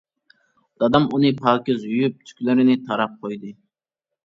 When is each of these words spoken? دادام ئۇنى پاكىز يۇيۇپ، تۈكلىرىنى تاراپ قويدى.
دادام 0.83 1.05
ئۇنى 1.17 1.31
پاكىز 1.43 1.85
يۇيۇپ، 1.91 2.17
تۈكلىرىنى 2.31 2.81
تاراپ 2.91 3.17
قويدى. 3.23 3.57